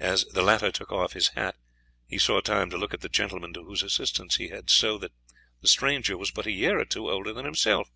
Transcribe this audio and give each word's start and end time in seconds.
As 0.00 0.26
the 0.26 0.42
latter 0.42 0.70
took 0.70 0.92
off 0.92 1.14
his 1.14 1.28
hat 1.28 1.56
he 2.06 2.18
saw 2.18 2.42
time 2.42 2.68
to 2.68 2.76
look 2.76 2.92
at 2.92 3.00
the 3.00 3.08
gentleman 3.08 3.54
to 3.54 3.64
whose 3.64 3.82
assistance 3.82 4.36
he 4.36 4.48
had 4.48 4.68
so 4.68 4.98
that 4.98 5.12
the 5.62 5.66
stranger 5.66 6.18
was 6.18 6.30
but 6.30 6.44
a 6.44 6.52
year 6.52 6.78
or 6.78 6.84
two 6.84 7.08
older 7.10 7.32
than 7.32 7.46
himself. 7.46 7.90